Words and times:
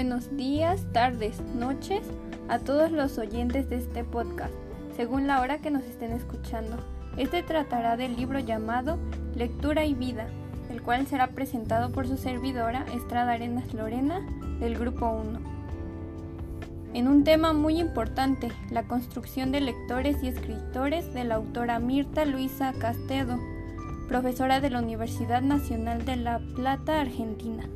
buenos 0.00 0.34
días, 0.34 0.86
tardes, 0.94 1.42
noches 1.54 2.00
a 2.48 2.58
todos 2.58 2.90
los 2.90 3.18
oyentes 3.18 3.68
de 3.68 3.76
este 3.76 4.02
podcast, 4.02 4.54
según 4.96 5.26
la 5.26 5.42
hora 5.42 5.58
que 5.58 5.70
nos 5.70 5.82
estén 5.82 6.12
escuchando. 6.12 6.78
Este 7.18 7.42
tratará 7.42 7.98
del 7.98 8.16
libro 8.16 8.38
llamado 8.38 8.96
Lectura 9.34 9.84
y 9.84 9.92
Vida, 9.92 10.26
el 10.70 10.80
cual 10.80 11.06
será 11.06 11.26
presentado 11.26 11.92
por 11.92 12.08
su 12.08 12.16
servidora 12.16 12.86
Estrada 12.94 13.32
Arenas 13.32 13.74
Lorena 13.74 14.26
del 14.58 14.78
Grupo 14.78 15.06
1. 15.10 15.38
En 16.94 17.06
un 17.06 17.22
tema 17.22 17.52
muy 17.52 17.78
importante, 17.78 18.48
la 18.70 18.84
construcción 18.84 19.52
de 19.52 19.60
lectores 19.60 20.22
y 20.22 20.28
escritores 20.28 21.12
de 21.12 21.24
la 21.24 21.34
autora 21.34 21.78
Mirta 21.78 22.24
Luisa 22.24 22.72
Castedo, 22.72 23.38
profesora 24.08 24.62
de 24.62 24.70
la 24.70 24.78
Universidad 24.78 25.42
Nacional 25.42 26.06
de 26.06 26.16
La 26.16 26.40
Plata, 26.56 27.02
Argentina. 27.02 27.68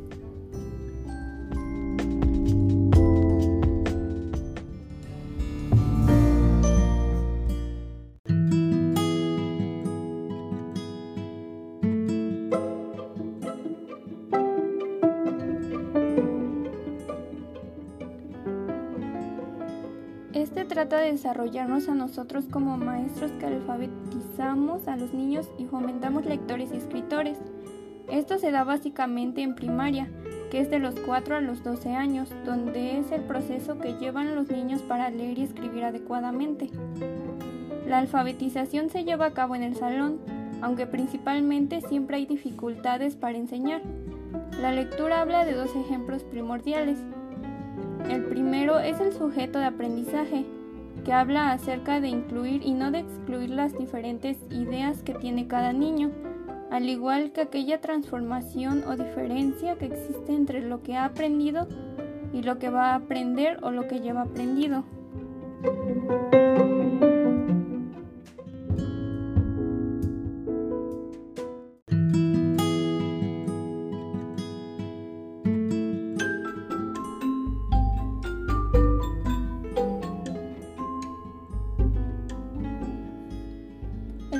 Trata 20.84 21.02
de 21.02 21.12
desarrollarnos 21.12 21.88
a 21.88 21.94
nosotros 21.94 22.44
como 22.50 22.76
maestros 22.76 23.30
que 23.40 23.46
alfabetizamos 23.46 24.86
a 24.86 24.96
los 24.96 25.14
niños 25.14 25.50
y 25.56 25.64
fomentamos 25.64 26.26
lectores 26.26 26.72
y 26.74 26.76
escritores. 26.76 27.38
Esto 28.10 28.38
se 28.38 28.50
da 28.50 28.64
básicamente 28.64 29.40
en 29.40 29.54
primaria, 29.54 30.10
que 30.50 30.60
es 30.60 30.68
de 30.68 30.80
los 30.80 30.94
4 31.06 31.36
a 31.36 31.40
los 31.40 31.64
12 31.64 31.94
años, 31.94 32.28
donde 32.44 32.98
es 32.98 33.10
el 33.12 33.22
proceso 33.22 33.78
que 33.78 33.94
llevan 33.94 34.34
los 34.34 34.50
niños 34.50 34.82
para 34.82 35.08
leer 35.08 35.38
y 35.38 35.44
escribir 35.44 35.84
adecuadamente. 35.84 36.68
La 37.86 37.96
alfabetización 37.96 38.90
se 38.90 39.04
lleva 39.04 39.24
a 39.24 39.32
cabo 39.32 39.56
en 39.56 39.62
el 39.62 39.76
salón, 39.76 40.18
aunque 40.60 40.86
principalmente 40.86 41.80
siempre 41.80 42.18
hay 42.18 42.26
dificultades 42.26 43.16
para 43.16 43.38
enseñar. 43.38 43.80
La 44.60 44.70
lectura 44.70 45.22
habla 45.22 45.46
de 45.46 45.54
dos 45.54 45.74
ejemplos 45.76 46.24
primordiales, 46.24 46.98
el 48.10 48.22
primero 48.26 48.80
es 48.80 49.00
el 49.00 49.14
sujeto 49.14 49.58
de 49.58 49.64
aprendizaje, 49.64 50.44
que 51.04 51.12
habla 51.12 51.52
acerca 51.52 52.00
de 52.00 52.08
incluir 52.08 52.62
y 52.64 52.72
no 52.72 52.90
de 52.90 53.00
excluir 53.00 53.50
las 53.50 53.76
diferentes 53.76 54.38
ideas 54.50 55.02
que 55.02 55.14
tiene 55.14 55.46
cada 55.46 55.72
niño, 55.72 56.10
al 56.70 56.88
igual 56.88 57.32
que 57.32 57.42
aquella 57.42 57.80
transformación 57.80 58.84
o 58.86 58.96
diferencia 58.96 59.76
que 59.76 59.86
existe 59.86 60.32
entre 60.32 60.62
lo 60.62 60.82
que 60.82 60.96
ha 60.96 61.04
aprendido 61.04 61.68
y 62.32 62.42
lo 62.42 62.58
que 62.58 62.70
va 62.70 62.92
a 62.92 62.94
aprender 62.96 63.58
o 63.62 63.70
lo 63.70 63.86
que 63.86 64.00
lleva 64.00 64.22
aprendido. 64.22 64.84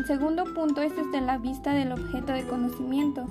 El 0.04 0.08
segundo 0.08 0.44
punto 0.44 0.82
es 0.82 0.94
desde 0.94 1.22
la 1.22 1.38
vista 1.38 1.72
del 1.72 1.90
objeto 1.90 2.34
de 2.34 2.46
conocimiento. 2.46 3.24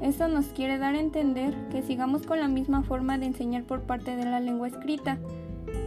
Esto 0.00 0.26
nos 0.26 0.46
quiere 0.46 0.78
dar 0.78 0.94
a 0.94 0.98
entender 0.98 1.54
que 1.70 1.82
sigamos 1.82 2.22
con 2.22 2.40
la 2.40 2.48
misma 2.48 2.82
forma 2.82 3.18
de 3.18 3.26
enseñar 3.26 3.64
por 3.64 3.82
parte 3.82 4.16
de 4.16 4.24
la 4.24 4.40
lengua 4.40 4.68
escrita, 4.68 5.18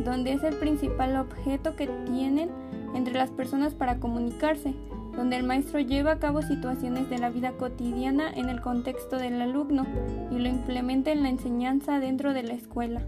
donde 0.05 0.33
es 0.33 0.43
el 0.43 0.53
principal 0.57 1.17
objeto 1.17 1.75
que 1.75 1.87
tienen 2.05 2.51
entre 2.93 3.15
las 3.15 3.31
personas 3.31 3.73
para 3.73 3.99
comunicarse, 3.99 4.75
donde 5.15 5.37
el 5.37 5.43
maestro 5.43 5.79
lleva 5.79 6.11
a 6.11 6.19
cabo 6.19 6.43
situaciones 6.43 7.09
de 7.09 7.17
la 7.17 7.31
vida 7.31 7.53
cotidiana 7.53 8.31
en 8.31 8.49
el 8.49 8.61
contexto 8.61 9.17
del 9.17 9.41
alumno 9.41 9.87
y 10.29 10.37
lo 10.37 10.49
implementa 10.49 11.11
en 11.11 11.23
la 11.23 11.29
enseñanza 11.29 11.99
dentro 11.99 12.35
de 12.35 12.43
la 12.43 12.53
escuela. 12.53 13.01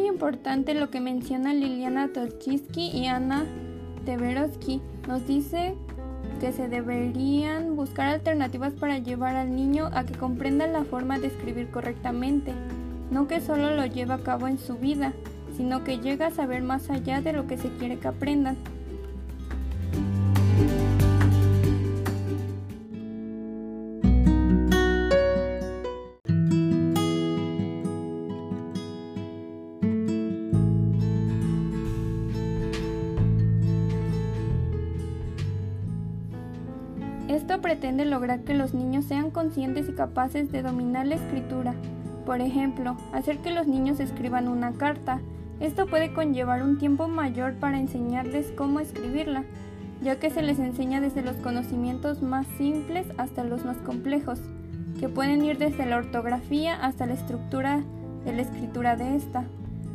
Muy 0.00 0.08
importante 0.08 0.72
lo 0.72 0.88
que 0.88 1.00
menciona 1.00 1.52
Liliana 1.52 2.08
Tolchisky 2.08 2.88
y 2.88 3.06
Ana 3.06 3.44
Teverovsky. 4.06 4.80
Nos 5.06 5.26
dice 5.26 5.74
que 6.40 6.52
se 6.52 6.68
deberían 6.68 7.76
buscar 7.76 8.06
alternativas 8.06 8.72
para 8.72 8.96
llevar 8.98 9.36
al 9.36 9.54
niño 9.54 9.90
a 9.92 10.04
que 10.04 10.14
comprenda 10.14 10.66
la 10.66 10.84
forma 10.84 11.18
de 11.18 11.26
escribir 11.26 11.70
correctamente, 11.70 12.54
no 13.10 13.28
que 13.28 13.42
solo 13.42 13.76
lo 13.76 13.84
lleve 13.84 14.14
a 14.14 14.22
cabo 14.22 14.48
en 14.48 14.58
su 14.58 14.78
vida, 14.78 15.12
sino 15.54 15.84
que 15.84 15.98
llegue 15.98 16.24
a 16.24 16.30
saber 16.30 16.62
más 16.62 16.88
allá 16.88 17.20
de 17.20 17.34
lo 17.34 17.46
que 17.46 17.58
se 17.58 17.68
quiere 17.68 17.98
que 17.98 18.08
aprendan. 18.08 18.56
Pretende 37.70 38.04
lograr 38.04 38.40
que 38.40 38.52
los 38.52 38.74
niños 38.74 39.04
sean 39.04 39.30
conscientes 39.30 39.88
y 39.88 39.92
capaces 39.92 40.50
de 40.50 40.60
dominar 40.60 41.06
la 41.06 41.14
escritura. 41.14 41.72
Por 42.26 42.40
ejemplo, 42.40 42.96
hacer 43.12 43.38
que 43.38 43.52
los 43.52 43.68
niños 43.68 44.00
escriban 44.00 44.48
una 44.48 44.72
carta. 44.72 45.20
Esto 45.60 45.86
puede 45.86 46.12
conllevar 46.12 46.64
un 46.64 46.78
tiempo 46.78 47.06
mayor 47.06 47.54
para 47.54 47.78
enseñarles 47.78 48.52
cómo 48.56 48.80
escribirla, 48.80 49.44
ya 50.02 50.18
que 50.18 50.30
se 50.30 50.42
les 50.42 50.58
enseña 50.58 51.00
desde 51.00 51.22
los 51.22 51.36
conocimientos 51.36 52.22
más 52.22 52.44
simples 52.58 53.06
hasta 53.18 53.44
los 53.44 53.64
más 53.64 53.76
complejos, 53.76 54.40
que 54.98 55.08
pueden 55.08 55.44
ir 55.44 55.56
desde 55.56 55.86
la 55.86 55.98
ortografía 55.98 56.74
hasta 56.74 57.06
la 57.06 57.14
estructura 57.14 57.82
de 58.24 58.32
la 58.32 58.42
escritura 58.42 58.96
de 58.96 59.14
esta. 59.14 59.44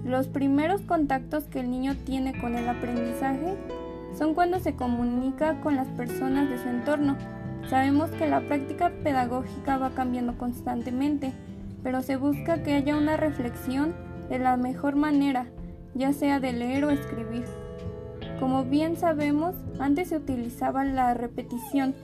Los 0.06 0.28
primeros 0.28 0.80
contactos 0.80 1.44
que 1.44 1.60
el 1.60 1.70
niño 1.70 1.94
tiene 2.06 2.40
con 2.40 2.56
el 2.56 2.70
aprendizaje 2.70 3.58
son 4.18 4.34
cuando 4.34 4.62
se 4.62 4.76
comunica 4.78 5.60
con 5.60 5.76
las 5.76 5.90
personas 5.90 6.50
de 6.50 6.58
su 6.58 6.70
entorno. 6.70 7.18
Sabemos 7.70 8.12
que 8.12 8.28
la 8.28 8.42
práctica 8.42 8.92
pedagógica 9.04 9.78
va 9.78 9.90
cambiando 9.92 10.38
constantemente, 10.38 11.34
pero 11.82 12.04
se 12.04 12.16
busca 12.16 12.62
que 12.62 12.74
haya 12.74 12.96
una 12.96 13.18
reflexión 13.18 13.96
de 14.30 14.40
la 14.40 14.56
mejor 14.56 14.96
manera, 14.96 15.48
ya 15.96 16.14
sea 16.14 16.40
de 16.40 16.54
leer 16.54 16.86
o 16.86 16.92
escribir. 16.92 17.46
Como 18.40 18.66
bien 18.66 18.98
sabemos, 18.98 19.56
antes 19.80 20.10
se 20.10 20.18
utilizaba 20.18 20.84
la 20.84 21.14
repetición, 21.14 21.96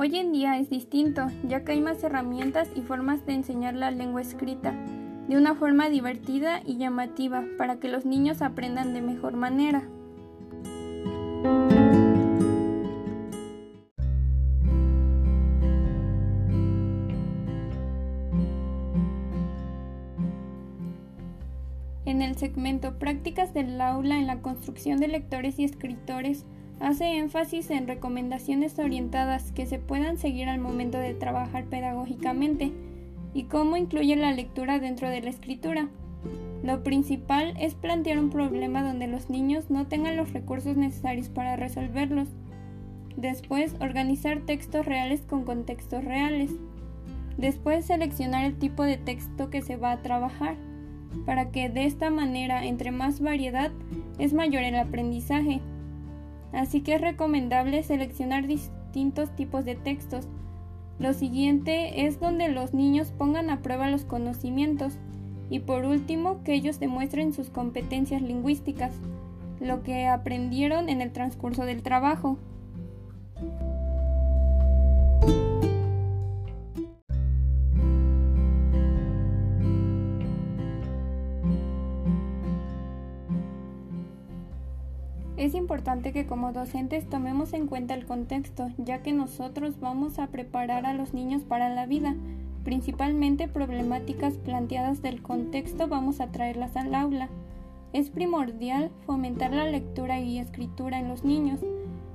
Hoy 0.00 0.16
en 0.16 0.30
día 0.30 0.56
es 0.58 0.70
distinto, 0.70 1.26
ya 1.42 1.64
que 1.64 1.72
hay 1.72 1.80
más 1.80 2.04
herramientas 2.04 2.68
y 2.76 2.82
formas 2.82 3.26
de 3.26 3.32
enseñar 3.32 3.74
la 3.74 3.90
lengua 3.90 4.20
escrita 4.20 4.72
de 5.26 5.36
una 5.36 5.56
forma 5.56 5.88
divertida 5.88 6.62
y 6.64 6.76
llamativa 6.76 7.42
para 7.58 7.80
que 7.80 7.88
los 7.88 8.04
niños 8.04 8.40
aprendan 8.40 8.94
de 8.94 9.02
mejor 9.02 9.34
manera. 9.34 9.88
En 22.04 22.22
el 22.22 22.36
segmento 22.36 23.00
Prácticas 23.00 23.52
del 23.52 23.80
aula 23.80 24.16
en 24.16 24.28
la 24.28 24.42
construcción 24.42 25.00
de 25.00 25.08
lectores 25.08 25.58
y 25.58 25.64
escritores, 25.64 26.46
Hace 26.80 27.18
énfasis 27.18 27.70
en 27.70 27.88
recomendaciones 27.88 28.78
orientadas 28.78 29.50
que 29.52 29.66
se 29.66 29.78
puedan 29.78 30.16
seguir 30.16 30.48
al 30.48 30.60
momento 30.60 30.98
de 30.98 31.14
trabajar 31.14 31.64
pedagógicamente 31.64 32.72
y 33.34 33.44
cómo 33.44 33.76
incluye 33.76 34.14
la 34.16 34.32
lectura 34.32 34.78
dentro 34.78 35.08
de 35.08 35.20
la 35.20 35.30
escritura. 35.30 35.88
Lo 36.62 36.82
principal 36.82 37.54
es 37.58 37.74
plantear 37.74 38.18
un 38.18 38.30
problema 38.30 38.82
donde 38.82 39.06
los 39.06 39.28
niños 39.28 39.70
no 39.70 39.86
tengan 39.86 40.16
los 40.16 40.32
recursos 40.32 40.76
necesarios 40.76 41.28
para 41.28 41.56
resolverlos. 41.56 42.28
Después, 43.16 43.74
organizar 43.80 44.40
textos 44.46 44.86
reales 44.86 45.22
con 45.22 45.44
contextos 45.44 46.04
reales. 46.04 46.52
Después 47.36 47.84
seleccionar 47.84 48.44
el 48.44 48.58
tipo 48.58 48.84
de 48.84 48.96
texto 48.96 49.50
que 49.50 49.62
se 49.62 49.76
va 49.76 49.92
a 49.92 50.02
trabajar, 50.02 50.56
para 51.26 51.50
que 51.50 51.68
de 51.68 51.84
esta 51.84 52.10
manera, 52.10 52.64
entre 52.64 52.92
más 52.92 53.20
variedad, 53.20 53.70
es 54.18 54.32
mayor 54.32 54.62
el 54.62 54.76
aprendizaje. 54.76 55.60
Así 56.52 56.80
que 56.80 56.94
es 56.94 57.00
recomendable 57.00 57.82
seleccionar 57.82 58.46
distintos 58.46 59.34
tipos 59.36 59.64
de 59.64 59.74
textos. 59.74 60.28
Lo 60.98 61.12
siguiente 61.12 62.06
es 62.06 62.18
donde 62.18 62.48
los 62.48 62.74
niños 62.74 63.12
pongan 63.16 63.50
a 63.50 63.62
prueba 63.62 63.88
los 63.88 64.04
conocimientos 64.04 64.98
y 65.50 65.60
por 65.60 65.84
último 65.84 66.42
que 66.42 66.54
ellos 66.54 66.80
demuestren 66.80 67.32
sus 67.32 67.50
competencias 67.50 68.20
lingüísticas, 68.22 68.92
lo 69.60 69.82
que 69.82 70.06
aprendieron 70.06 70.88
en 70.88 71.00
el 71.00 71.12
transcurso 71.12 71.64
del 71.64 71.82
trabajo. 71.82 72.38
Es 85.38 85.54
importante 85.54 86.12
que 86.12 86.26
como 86.26 86.52
docentes 86.52 87.08
tomemos 87.08 87.52
en 87.52 87.68
cuenta 87.68 87.94
el 87.94 88.06
contexto, 88.06 88.70
ya 88.76 89.02
que 89.04 89.12
nosotros 89.12 89.78
vamos 89.78 90.18
a 90.18 90.26
preparar 90.26 90.84
a 90.84 90.94
los 90.94 91.14
niños 91.14 91.44
para 91.44 91.72
la 91.72 91.86
vida. 91.86 92.16
Principalmente 92.64 93.46
problemáticas 93.46 94.34
planteadas 94.34 95.00
del 95.00 95.22
contexto 95.22 95.86
vamos 95.86 96.20
a 96.20 96.32
traerlas 96.32 96.76
al 96.76 96.92
aula. 96.92 97.28
Es 97.92 98.10
primordial 98.10 98.90
fomentar 99.06 99.52
la 99.52 99.66
lectura 99.66 100.18
y 100.18 100.40
escritura 100.40 100.98
en 100.98 101.06
los 101.06 101.22
niños, 101.22 101.60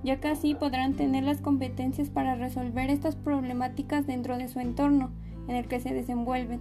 ya 0.04 0.20
que 0.20 0.28
así 0.28 0.54
podrán 0.54 0.94
tener 0.94 1.24
las 1.24 1.40
competencias 1.40 2.10
para 2.10 2.36
resolver 2.36 2.90
estas 2.90 3.16
problemáticas 3.16 4.06
dentro 4.06 4.38
de 4.38 4.50
su 4.50 4.60
entorno 4.60 5.12
en 5.48 5.56
el 5.56 5.70
que 5.70 5.80
se 5.80 5.94
desenvuelven. 5.94 6.60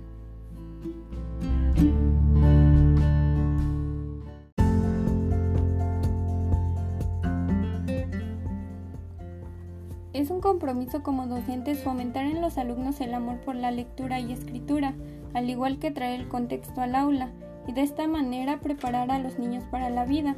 Es 10.22 10.30
un 10.30 10.40
compromiso 10.40 11.02
como 11.02 11.26
docentes 11.26 11.82
fomentar 11.82 12.26
en 12.26 12.40
los 12.40 12.56
alumnos 12.56 13.00
el 13.00 13.12
amor 13.12 13.40
por 13.40 13.56
la 13.56 13.72
lectura 13.72 14.20
y 14.20 14.30
escritura, 14.30 14.94
al 15.34 15.50
igual 15.50 15.80
que 15.80 15.90
traer 15.90 16.20
el 16.20 16.28
contexto 16.28 16.80
al 16.80 16.94
aula, 16.94 17.32
y 17.66 17.72
de 17.72 17.82
esta 17.82 18.06
manera 18.06 18.60
preparar 18.60 19.10
a 19.10 19.18
los 19.18 19.40
niños 19.40 19.64
para 19.64 19.90
la 19.90 20.04
vida. 20.04 20.36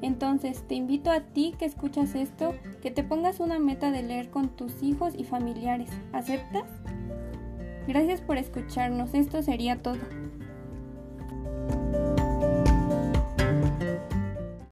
Entonces, 0.00 0.62
te 0.68 0.76
invito 0.76 1.10
a 1.10 1.22
ti 1.22 1.56
que 1.58 1.64
escuchas 1.64 2.14
esto, 2.14 2.54
que 2.80 2.92
te 2.92 3.02
pongas 3.02 3.40
una 3.40 3.58
meta 3.58 3.90
de 3.90 4.04
leer 4.04 4.30
con 4.30 4.48
tus 4.48 4.80
hijos 4.80 5.12
y 5.18 5.24
familiares. 5.24 5.90
¿Aceptas? 6.12 6.70
Gracias 7.88 8.20
por 8.20 8.38
escucharnos, 8.38 9.12
esto 9.12 9.42
sería 9.42 9.82
todo. 9.82 9.98